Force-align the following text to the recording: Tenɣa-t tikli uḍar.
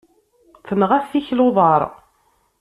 Tenɣa-t 0.67 1.05
tikli 1.11 1.43
uḍar. 1.47 1.81